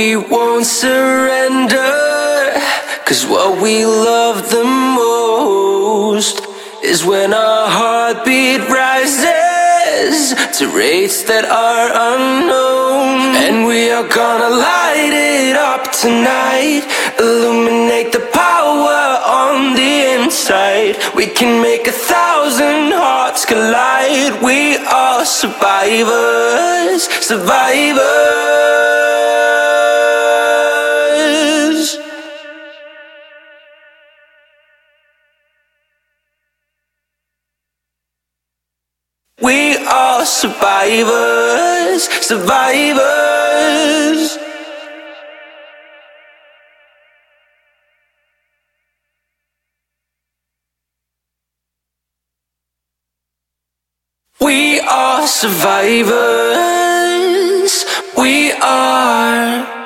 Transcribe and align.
we 0.00 0.16
won't 0.16 0.64
surrender. 0.64 1.92
Cause 3.06 3.22
what 3.26 3.60
we 3.60 3.84
love 3.84 4.38
the 4.56 4.64
most 4.64 6.36
is 6.82 7.04
when 7.04 7.34
our 7.34 7.66
heartbeat 7.78 8.62
rises 8.82 10.16
to 10.56 10.64
rates 10.82 11.18
that 11.30 11.44
are 11.44 11.88
unknown. 12.12 13.36
And 13.44 13.56
we 13.70 13.80
are 13.96 14.08
gonna 14.20 14.52
light 14.70 15.14
it 15.36 15.56
up 15.70 15.82
tonight, 16.04 16.82
illuminate 17.18 18.10
the 18.16 18.24
power 18.44 19.02
on 19.44 19.74
the 19.80 19.92
inside. 20.16 20.94
We 21.14 21.26
can 21.26 21.52
make 21.60 21.84
a 21.94 21.96
thousand 22.12 22.92
hearts 23.04 23.44
collide. 23.44 24.32
We 24.48 24.78
are 25.02 25.26
survivors, 25.26 27.02
survivors. 27.30 28.99
We 39.42 39.76
are 39.86 40.26
survivors, 40.26 42.02
survivors. 42.20 43.00
We 54.42 54.80
are 54.80 55.26
survivors. 55.26 56.14
We 58.18 58.52
are. 58.52 59.79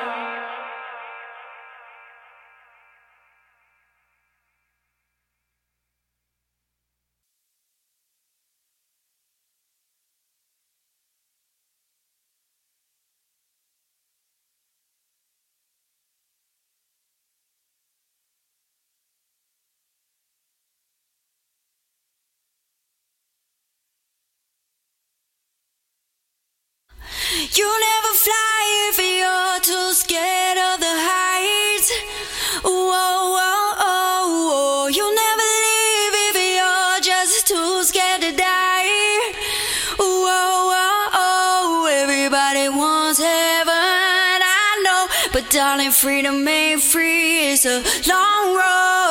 Freedom 46.04 46.46
ain't 46.46 46.82
free. 46.82 47.52
It's 47.52 47.64
a 47.64 47.82
long 48.06 48.54
road. 48.54 49.03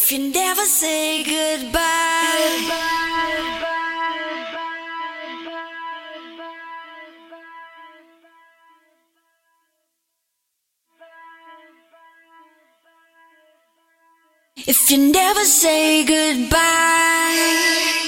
If 0.00 0.12
you 0.12 0.30
never 0.30 0.64
say 0.64 1.24
goodbye. 1.24 2.98
If 14.66 14.90
you 14.90 14.98
never 15.12 15.44
say 15.44 16.04
goodbye. 16.04 18.07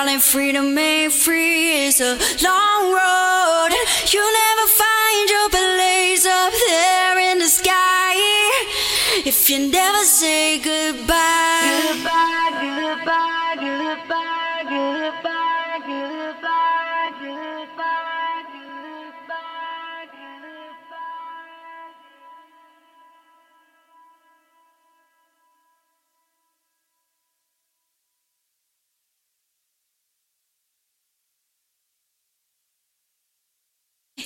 Darling, 0.00 0.18
freedom 0.18 0.78
ain't 0.78 1.12
free. 1.12 1.86
It's 1.86 2.00
a 2.00 2.16
long 2.42 2.82
road. 3.00 3.70
you'll 4.10 4.34
never 4.44 4.66
find 4.82 5.28
your 5.28 5.48
place 5.50 6.24
up 6.24 6.52
there 6.68 7.18
in 7.30 7.38
the 7.38 7.48
sky 7.48 8.14
if 9.26 9.50
you 9.50 9.58
never 9.68 10.02
say 10.04 10.58
goodbye. 10.58 11.84
Goodbye, 11.88 11.90
goodbye, 11.92 12.49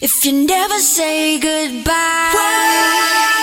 If 0.07 0.27
you 0.27 0.33
never 0.35 0.79
say 0.81 1.39
goodbye. 1.39 1.95
Everybody 2.37 3.34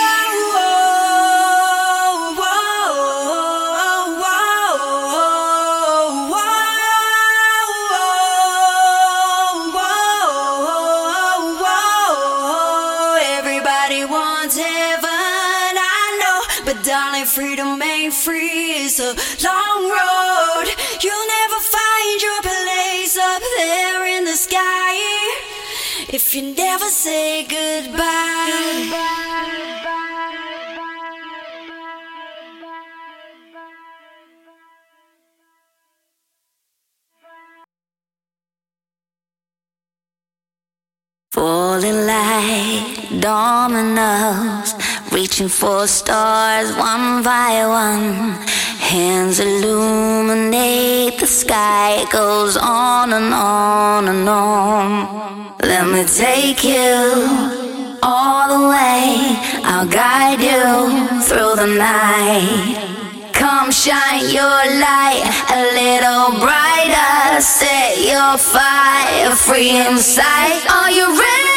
if 26.12 26.34
you 26.34 26.42
never 26.54 26.84
say 26.84 27.42
goodbye. 27.44 28.02
Falling 41.30 42.06
like 42.06 43.20
dominoes, 43.20 44.74
reaching 45.10 45.48
for 45.48 45.86
stars 45.86 46.76
one 46.76 47.22
by 47.22 47.66
one. 47.66 48.36
Hands 48.78 49.40
illuminate 49.40 51.18
the 51.18 51.26
sky, 51.26 52.02
it 52.02 52.10
goes 52.10 52.58
on 52.58 53.14
and 53.14 53.32
on 53.32 54.08
and 54.08 54.28
on. 54.28 55.11
Let 55.62 55.86
me 55.86 56.04
take 56.04 56.64
you 56.64 57.98
all 58.02 58.48
the 58.48 58.68
way. 58.68 59.38
I'll 59.64 59.86
guide 59.86 60.40
you 60.40 61.22
through 61.22 61.54
the 61.56 61.66
night. 61.78 63.32
Come 63.32 63.70
shine 63.70 64.28
your 64.30 64.58
light 64.86 65.22
a 65.50 65.62
little 65.80 66.40
brighter. 66.40 67.40
Set 67.40 67.98
your 67.98 68.36
fire 68.38 69.34
free 69.36 69.70
inside. 69.86 70.66
Are 70.68 70.90
you 70.90 71.06
ready? 71.06 71.51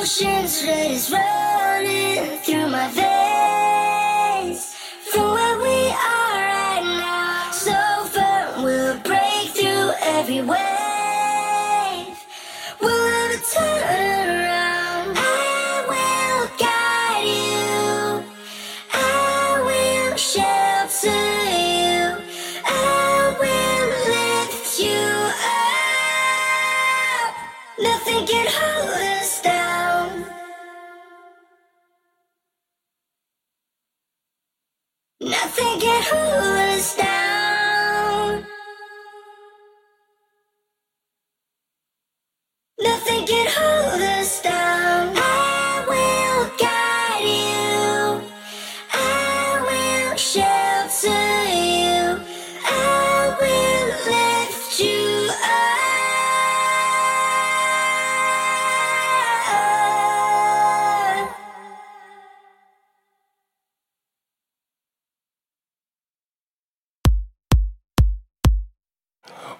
Ocean's 0.00 0.62
is 0.62 1.10
running 1.10 2.38
through 2.38 2.68
my 2.70 2.88
veins. 2.92 3.07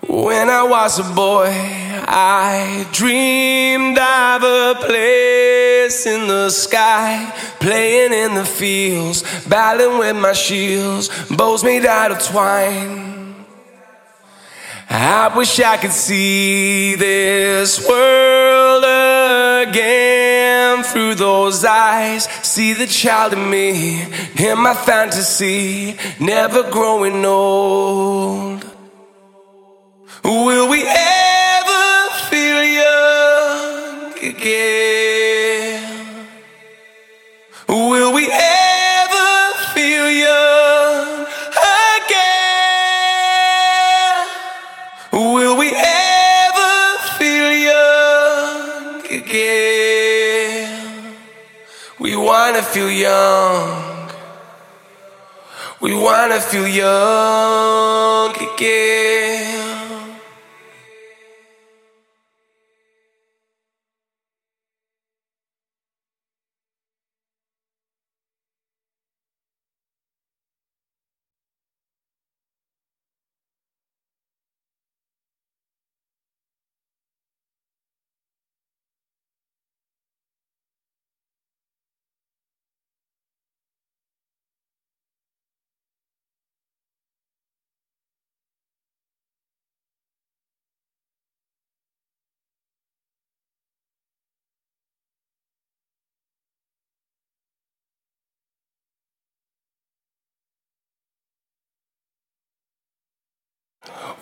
When 0.09 0.49
I 0.49 0.63
was 0.63 0.99
a 0.99 1.15
boy, 1.15 1.49
I 2.11 2.89
dreamed 2.91 3.99
of 3.99 4.43
a 4.43 4.75
place 4.81 6.07
in 6.07 6.27
the 6.27 6.49
sky, 6.49 7.31
playing 7.61 8.15
in 8.15 8.35
the 8.35 8.47
fields, 8.47 9.23
battling 9.47 9.99
with 9.99 10.17
my 10.17 10.33
shields, 10.33 11.11
bows 11.29 11.63
made 11.63 11.85
out 11.85 12.11
of 12.11 12.23
twine. 12.23 13.45
I 14.89 15.31
wish 15.37 15.61
I 15.61 15.77
could 15.77 15.93
see 15.93 16.95
this 16.95 17.87
world 17.87 18.85
again 19.69 20.83
through 20.85 21.15
those 21.17 21.63
eyes. 21.63 22.25
See 22.43 22.73
the 22.73 22.87
child 22.87 23.35
in 23.35 23.51
me, 23.51 24.01
in 24.39 24.59
my 24.63 24.73
fantasy, 24.73 25.99
never 26.19 26.71
growing 26.71 27.23
old. 27.23 28.65
Will 30.25 30.71
we 30.71 30.87
ever 30.87 31.38
again? 34.38 36.29
Will 37.69 38.12
we 38.14 38.31
ever 38.31 39.55
feel 39.75 40.08
young 40.11 41.26
again? 41.99 42.29
Will 45.12 45.56
we 45.58 45.73
ever 45.75 46.99
feel 47.19 47.52
young 47.70 49.02
again? 49.11 50.69
We 51.99 52.14
wanna 52.17 52.62
feel 52.62 52.90
young. 52.90 54.11
We 55.81 55.94
wanna 55.94 56.40
feel 56.40 56.69
young 56.69 58.35
again. 58.55 59.48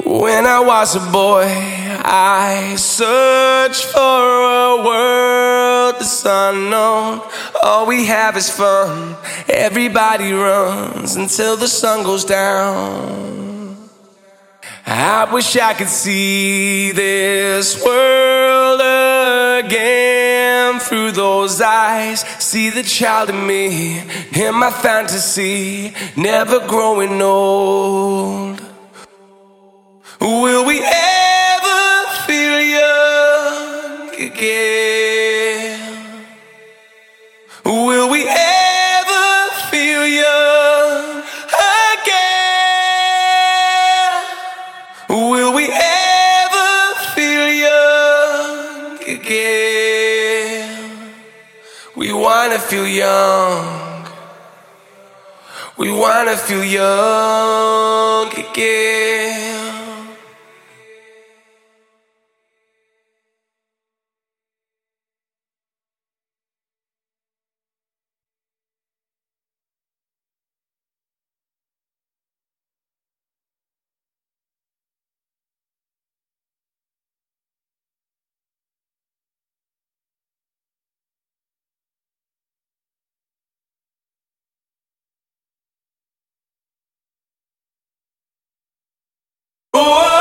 When 0.05 0.47
I 0.47 0.61
was 0.61 0.95
a 0.95 1.11
boy, 1.11 1.47
I 1.47 2.77
searched 2.77 3.85
for 3.87 3.99
a 3.99 4.85
world 4.85 5.95
that's 5.97 6.25
unknown. 6.25 7.23
All 7.63 7.87
we 7.87 8.07
have 8.07 8.37
is 8.37 8.51
fun. 8.51 9.17
Everybody 9.49 10.33
runs 10.33 11.17
until 11.17 11.57
the 11.57 11.67
sun 11.67 12.05
goes 12.05 12.25
down. 12.25 13.77
I 14.87 15.33
wish 15.33 15.57
I 15.57 15.75
could 15.75 15.89
see 15.89 16.93
this 16.93 17.83
world 17.85 18.81
again 19.65 20.79
through 20.79 21.13
those 21.13 21.61
eyes. 21.61 22.21
See 22.39 22.71
the 22.71 22.85
child 22.85 23.31
in 23.31 23.47
me, 23.47 23.99
in 24.33 24.55
my 24.55 24.71
fantasy, 24.71 25.93
never 26.17 26.61
growing 26.69 27.21
old. 27.21 28.66
Feel 56.47 56.63
young 56.63 57.16
Oh! 89.79 90.16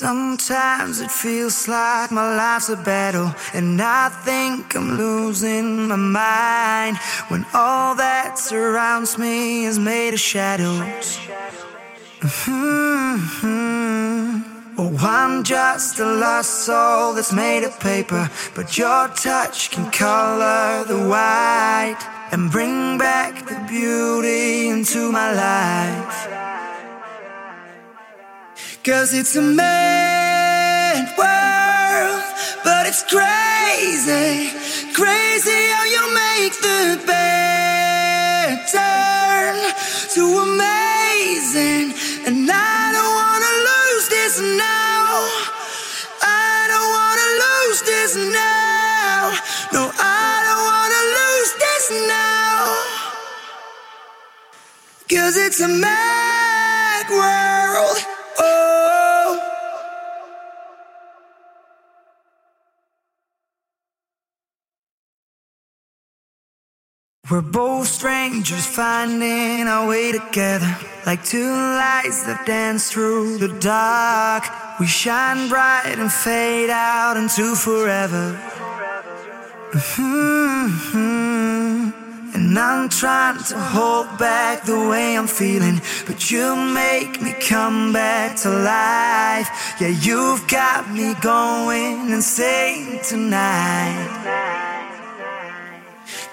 Sometimes 0.00 1.00
it 1.00 1.10
feels 1.10 1.66
like 1.66 2.12
my 2.12 2.36
life's 2.36 2.68
a 2.68 2.76
battle, 2.76 3.34
and 3.52 3.82
I 3.82 4.08
think 4.08 4.76
I'm 4.76 4.96
losing 4.96 5.88
my 5.88 5.96
mind 5.96 6.98
when 7.26 7.44
all 7.52 7.96
that 7.96 8.38
surrounds 8.38 9.18
me 9.18 9.64
is 9.64 9.76
made 9.76 10.14
of 10.14 10.20
shadows. 10.20 11.18
Mm-hmm. 12.20 13.58
Oh, 14.78 14.96
I'm 15.00 15.42
just 15.42 15.98
a 15.98 16.06
lost 16.06 16.64
soul 16.64 17.14
that's 17.14 17.32
made 17.32 17.64
of 17.64 17.80
paper, 17.80 18.30
but 18.54 18.78
your 18.78 19.08
touch 19.08 19.72
can 19.72 19.90
color 19.90 20.84
the 20.84 21.08
white 21.08 21.98
and 22.30 22.52
bring 22.52 22.98
back 22.98 23.48
the 23.48 23.58
beauty 23.68 24.68
into 24.68 25.10
my 25.10 25.32
life. 25.32 26.37
Cause 28.84 29.12
it's 29.12 29.34
a 29.36 29.42
mad 29.42 31.12
world, 31.18 32.22
but 32.64 32.86
it's 32.86 33.02
crazy, 33.02 34.50
crazy 34.94 35.60
how 35.74 35.84
you 35.84 36.14
make 36.14 36.54
the 36.62 37.02
bad 37.04 38.64
turn 38.70 39.56
to 40.14 40.22
amazing. 40.38 41.92
And 42.24 42.48
I 42.50 42.92
don't 42.94 43.14
wanna 43.20 43.52
lose 43.68 44.08
this 44.08 44.40
now. 44.40 45.26
I 46.22 46.66
don't 46.72 46.90
wanna 46.98 47.28
lose 47.44 47.82
this 47.82 48.14
now. 48.16 49.34
No, 49.74 49.90
I 49.98 50.42
don't 50.46 50.64
wanna 50.70 51.02
lose 51.18 51.52
this 51.66 51.84
now. 52.08 52.56
Cause 55.10 55.36
it's 55.36 55.60
a 55.60 55.68
mad 55.68 57.10
world. 57.10 58.07
We're 67.30 67.42
both 67.42 67.88
strangers 67.88 68.64
finding 68.64 69.68
our 69.68 69.86
way 69.86 70.12
together. 70.12 70.74
Like 71.04 71.22
two 71.22 71.52
lights 71.52 72.24
that 72.24 72.46
dance 72.46 72.90
through 72.90 73.36
the 73.36 73.48
dark. 73.60 74.44
We 74.80 74.86
shine 74.86 75.50
bright 75.50 75.98
and 75.98 76.10
fade 76.10 76.70
out 76.70 77.18
into 77.18 77.54
forever. 77.54 78.40
Mm-hmm. 79.72 81.90
And 82.34 82.58
I'm 82.58 82.88
trying 82.88 83.44
to 83.44 83.58
hold 83.58 84.06
back 84.16 84.64
the 84.64 84.88
way 84.88 85.18
I'm 85.18 85.26
feeling, 85.26 85.82
but 86.06 86.30
you 86.30 86.56
make 86.56 87.20
me 87.20 87.34
come 87.46 87.92
back 87.92 88.38
to 88.42 88.48
life. 88.48 89.50
Yeah, 89.78 89.88
you've 89.88 90.48
got 90.48 90.90
me 90.90 91.12
going 91.20 92.10
insane 92.10 93.00
tonight. 93.04 94.47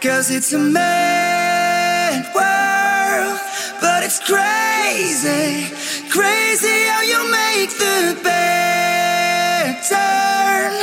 Cause 0.06 0.30
it's 0.30 0.54
a 0.54 0.60
mad 0.60 2.30
world, 2.36 3.40
but 3.82 4.04
it's 4.04 4.20
crazy, 4.20 5.74
crazy 6.12 6.86
how 6.86 7.02
you 7.02 7.20
make 7.32 7.72
the 7.72 8.16
bad 8.24 9.82
turn 9.82 10.78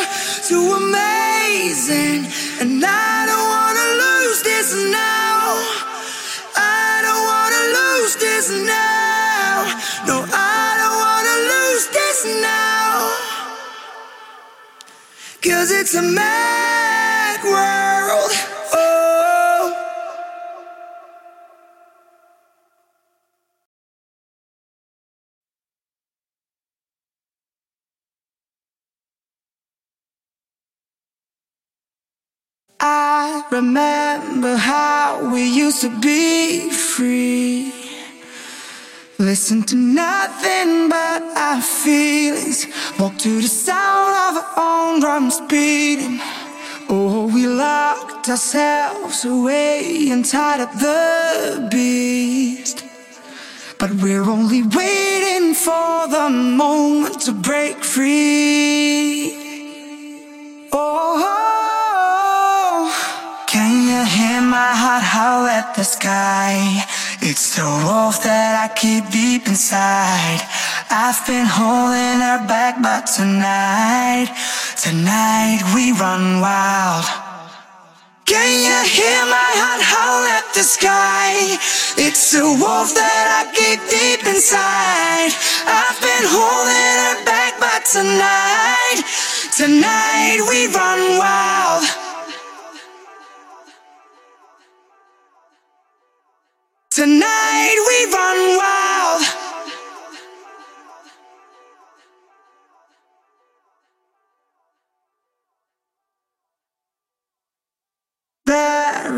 to 0.48 0.56
amazing. 0.74 2.26
And 2.58 2.84
I 2.84 3.26
don't 3.30 3.48
wanna 3.54 3.88
lose 4.02 4.42
this 4.42 4.74
now. 4.90 5.54
I 6.56 6.98
don't 7.06 7.24
wanna 7.30 7.64
lose 7.78 8.16
this 8.16 8.50
now. 8.50 9.70
No, 10.08 10.26
I 10.34 10.66
don't 10.82 10.98
wanna 11.06 11.36
lose 11.54 11.86
this 11.94 12.18
now. 12.42 13.06
Cause 15.42 15.70
it's 15.70 15.94
a 15.94 16.02
mad 16.02 17.44
world. 17.44 17.91
Remember 33.52 34.56
how 34.56 35.30
we 35.30 35.42
used 35.42 35.82
to 35.82 35.90
be 36.00 36.70
free. 36.70 37.70
Listen 39.18 39.62
to 39.64 39.76
nothing 39.76 40.88
but 40.88 41.22
our 41.36 41.60
feelings. 41.60 42.66
Walk 42.98 43.18
to 43.18 43.42
the 43.42 43.48
sound 43.48 44.36
of 44.36 44.42
our 44.42 44.52
own 44.56 45.00
drums 45.00 45.38
beating. 45.42 46.18
Oh, 46.88 47.30
we 47.32 47.46
locked 47.46 48.28
ourselves 48.30 49.24
away 49.24 50.08
and 50.10 50.24
tied 50.24 50.60
up 50.60 50.72
the 50.72 51.68
beast. 51.70 52.84
But 53.78 53.92
we're 54.02 54.24
only 54.24 54.62
waiting 54.62 55.54
for 55.54 56.08
the 56.08 56.30
moment 56.30 57.20
to 57.22 57.32
break 57.32 57.76
free. 57.84 59.32
Oh, 60.72 61.41
my 64.52 64.76
heart 64.76 65.02
howl 65.02 65.46
at 65.48 65.74
the 65.74 65.82
sky? 65.82 66.84
It's 67.24 67.56
the 67.56 67.64
wolf 67.88 68.20
that 68.20 68.52
I 68.60 68.68
keep 68.76 69.08
deep 69.08 69.48
inside. 69.48 70.44
I've 70.92 71.24
been 71.24 71.48
holding 71.48 72.20
her 72.20 72.44
back, 72.44 72.76
but 72.84 73.08
tonight, 73.08 74.28
tonight 74.76 75.64
we 75.72 75.96
run 75.96 76.44
wild. 76.44 77.08
Can 78.28 78.52
you 78.68 78.78
hear 78.92 79.24
my 79.24 79.52
heart 79.56 79.80
howl 79.80 80.24
at 80.36 80.44
the 80.52 80.64
sky? 80.68 81.56
It's 81.96 82.36
the 82.36 82.44
wolf 82.44 82.92
that 82.92 83.24
I 83.40 83.48
keep 83.56 83.80
deep 83.88 84.20
inside. 84.28 85.32
I've 85.64 85.96
been 85.96 86.26
holding 86.28 86.96
her 87.08 87.18
back, 87.24 87.56
but 87.56 87.88
tonight, 87.88 89.00
tonight 89.56 90.44
we 90.44 90.68
run 90.76 91.11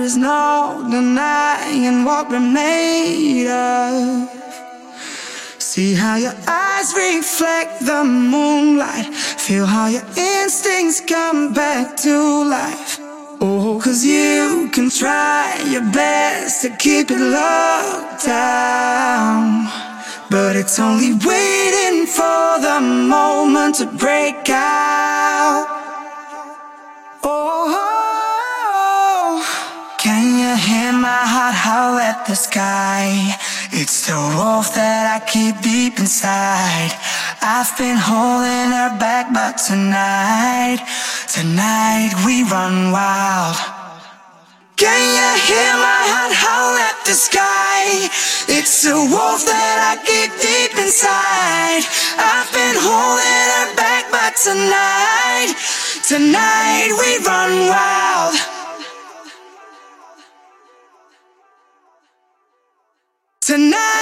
is 0.04 0.18
no 0.18 0.86
denying 0.90 2.04
what 2.04 2.28
we're 2.28 2.38
made 2.38 3.48
of. 3.48 4.28
See 5.58 5.94
how 5.94 6.16
your 6.16 6.36
eyes 6.46 6.92
reflect 6.94 7.86
the 7.86 8.04
moonlight. 8.04 9.06
Feel 9.14 9.64
how 9.64 9.86
your 9.86 10.04
instincts 10.14 11.00
come 11.00 11.54
back 11.54 11.96
to 12.04 12.14
life. 12.44 12.98
Oh, 13.40 13.80
cause 13.82 14.04
you 14.04 14.68
can 14.74 14.90
try 14.90 15.58
your 15.70 15.86
best 15.90 16.62
to 16.62 16.70
keep 16.76 17.10
it 17.10 17.20
locked 17.20 18.26
down. 18.26 19.68
But 20.28 20.54
it's 20.56 20.78
only 20.78 21.12
waiting 21.30 22.06
for 22.06 22.60
the 22.66 22.78
moment 22.82 23.76
to 23.76 23.86
break 23.86 24.50
out. 24.50 25.83
My 31.04 31.26
heart 31.34 31.52
howl 31.52 31.98
at 32.00 32.24
the 32.24 32.34
sky? 32.34 33.36
It's 33.76 34.08
the 34.08 34.16
wolf 34.40 34.72
that 34.72 35.04
I 35.04 35.20
keep 35.28 35.60
deep 35.60 36.00
inside. 36.00 36.96
I've 37.44 37.68
been 37.76 38.00
holding 38.00 38.72
her 38.72 38.96
back, 38.96 39.28
but 39.28 39.60
tonight, 39.60 40.80
tonight 41.28 42.16
we 42.24 42.48
run 42.48 42.88
wild. 42.88 43.60
Can 44.80 44.96
you 44.96 45.30
hear 45.44 45.72
my 45.76 46.02
heart 46.08 46.32
howl 46.32 46.72
at 46.88 46.96
the 47.04 47.12
sky? 47.12 48.08
It's 48.48 48.88
a 48.88 48.96
wolf 48.96 49.44
that 49.44 49.76
I 49.84 50.00
keep 50.08 50.32
deep 50.40 50.72
inside. 50.80 51.84
I've 52.16 52.48
been 52.48 52.80
holding 52.80 53.48
her 53.60 53.68
back, 53.76 54.08
but 54.08 54.32
tonight, 54.40 55.52
tonight 56.08 56.96
we 56.96 57.20
run 57.28 57.68
wild. 57.68 58.53
Tonight 63.44 63.93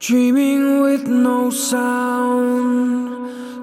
Dreaming 0.00 0.80
with 0.80 1.06
no 1.06 1.50
sound, 1.50 3.12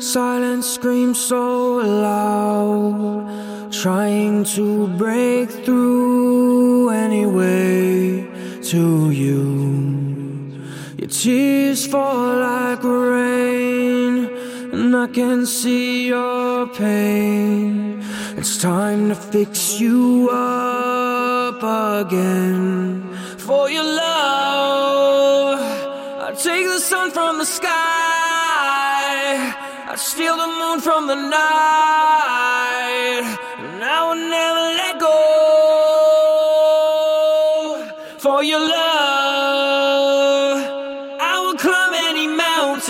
silent 0.04 0.64
screams 0.64 1.20
so 1.20 1.78
loud, 1.78 3.28
trying 3.72 4.44
to 4.54 4.88
break 5.00 5.50
through 5.50 6.90
anyway 6.92 8.28
to 8.66 9.10
you. 9.10 10.62
Your 11.00 11.10
tears 11.10 11.88
fall 11.88 12.38
like 12.38 12.84
rain, 12.84 14.30
and 14.72 14.96
I 14.96 15.08
can 15.08 15.44
see 15.48 16.06
your 16.10 16.68
pain. 16.68 18.04
It's 18.38 18.62
time 18.62 19.10
to 19.10 19.16
fix 19.16 19.80
you 19.82 20.30
up 20.32 21.64
again 21.64 23.02
for 23.40 23.72
your 23.72 23.84
love. 23.84 24.17
Sun 26.90 27.12
from 27.12 27.38
the 27.38 27.44
sky. 27.44 27.70
I 29.92 29.96
steal 29.98 30.38
the 30.38 30.48
moon 30.60 30.80
from 30.80 31.08
the 31.12 31.16
night. 31.16 31.38
And 33.60 33.84
I 33.84 34.00
will 34.08 34.22
never 34.38 34.64
let 34.80 34.94
go. 34.98 35.18
For 38.24 38.40
your 38.42 38.62
love, 38.62 40.60
I 41.20 41.34
will 41.44 41.58
climb 41.66 41.94
any 42.10 42.28
mountain. 42.46 42.88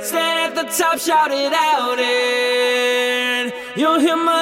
Stand 0.00 0.38
at 0.46 0.54
the 0.54 0.66
top, 0.78 0.96
shout 1.00 1.32
it 1.32 1.52
out, 1.52 1.98
and 1.98 3.52
you'll 3.74 3.98
hear 3.98 4.16
my 4.16 4.39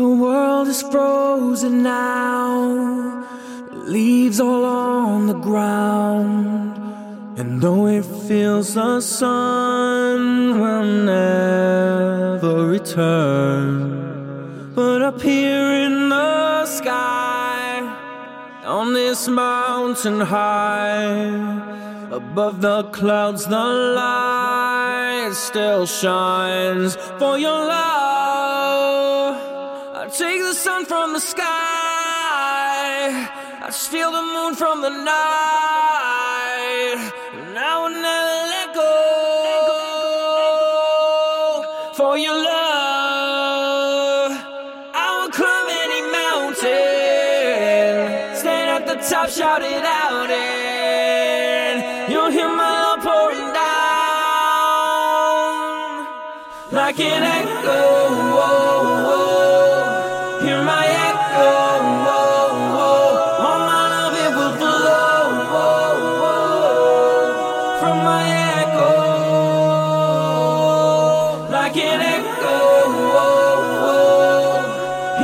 The 0.00 0.08
world 0.08 0.66
is 0.66 0.80
frozen 0.80 1.82
now, 1.82 3.22
leaves 3.84 4.40
all 4.40 4.64
on 4.64 5.26
the 5.26 5.34
ground. 5.34 6.72
And 7.38 7.60
though 7.60 7.86
it 7.86 8.06
feels 8.26 8.72
the 8.72 9.02
sun 9.02 10.58
will 10.58 11.04
never 11.04 12.66
return, 12.66 14.72
but 14.74 15.02
up 15.02 15.20
here 15.20 15.70
in 15.84 16.08
the 16.08 16.64
sky, 16.64 17.82
on 18.64 18.94
this 18.94 19.28
mountain 19.28 20.20
high, 20.20 22.08
above 22.10 22.62
the 22.62 22.84
clouds, 22.84 23.44
the 23.44 23.66
light 24.00 25.32
still 25.34 25.84
shines 25.84 26.96
for 27.18 27.36
your 27.36 27.66
love. 27.66 28.09
I 30.10 30.12
take 30.12 30.42
the 30.42 30.54
sun 30.54 30.86
from 30.86 31.12
the 31.12 31.20
sky. 31.20 31.44
I 33.62 33.70
steal 33.70 34.10
the 34.10 34.22
moon 34.22 34.56
from 34.56 34.82
the 34.82 34.88
night. 34.88 35.12
And 37.32 37.56
I 37.56 37.88
never 38.06 38.46
let 38.52 38.74
go. 38.74 38.92
For 41.94 42.18
your 42.18 42.34
love, 42.34 44.32
I 44.94 45.06
will 45.20 45.30
climb 45.30 45.68
any 45.84 46.02
mountain. 46.18 46.66
Stand 48.34 48.68
at 48.82 48.84
the 48.88 48.96
top, 49.08 49.28
shout 49.28 49.62
it 49.62 49.84
out, 49.84 50.28
and 50.28 52.12
you'll 52.12 52.32
hear 52.32 52.48
my 52.48 52.68
love 52.82 53.00
pouring 53.04 53.52
down 53.54 53.70
like 56.72 56.98
an 56.98 57.22
echo. 57.22 58.69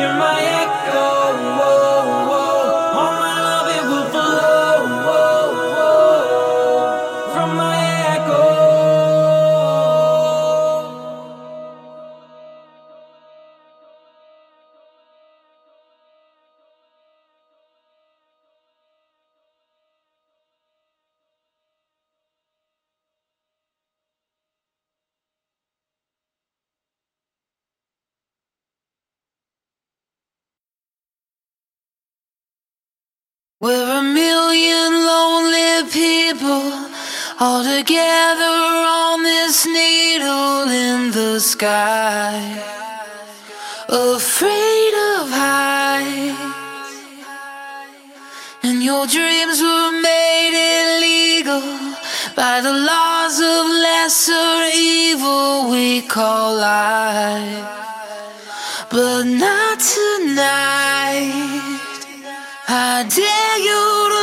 Hear 0.06 0.14
my 0.14 0.40
echo. 0.40 1.15
All 36.42 37.62
together 37.62 38.44
on 38.44 39.22
this 39.22 39.66
needle 39.66 40.68
in 40.68 41.10
the 41.10 41.40
sky, 41.40 42.34
afraid 43.88 44.94
of 45.16 45.30
heights. 45.30 46.96
And 48.62 48.82
your 48.82 49.06
dreams 49.06 49.60
were 49.60 49.92
made 50.02 50.54
illegal 50.82 51.62
by 52.34 52.60
the 52.60 52.72
laws 52.72 53.38
of 53.38 53.66
lesser 53.86 54.70
evil 54.74 55.70
we 55.70 56.02
call 56.02 56.56
life, 56.56 57.68
but 58.90 59.24
not 59.24 59.78
tonight. 59.78 61.76
I 62.68 63.06
dare 63.08 63.58
you 63.58 64.15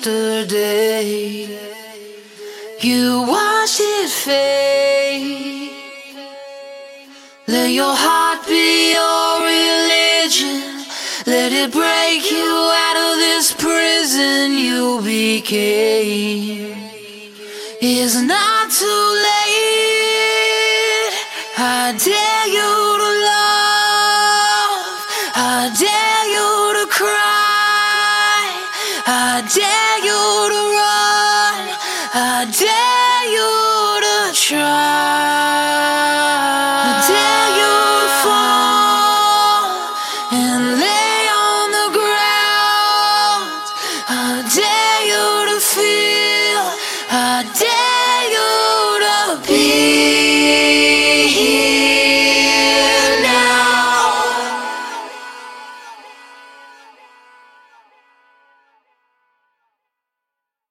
yesterday. 0.00 1.48
You 2.80 3.22
watched 3.22 3.80
it 3.80 4.08
fade. 4.08 5.70
Let 7.46 7.70
your 7.70 7.94
heart 7.94 8.46
be 8.46 8.92
your 8.92 9.40
religion. 9.44 10.84
Let 11.26 11.52
it 11.52 11.72
break 11.72 12.30
you 12.30 12.70
out 12.86 12.96
of 12.96 13.18
this 13.18 13.52
prison 13.52 14.52
you 14.52 15.00
became. 15.02 16.76
It's 17.82 18.16
not 18.22 18.70
too 18.70 18.86
late. 19.26 19.50
I 21.58 21.94
dare 21.98 22.29